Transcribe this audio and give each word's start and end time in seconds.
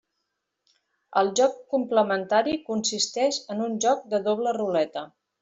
El 1.21 1.29
joc 1.39 1.59
complementari 1.73 2.57
consisteix 2.71 3.39
en 3.57 3.63
un 3.67 3.77
joc 3.87 4.03
de 4.15 4.23
doble 4.31 4.57
ruleta. 4.61 5.07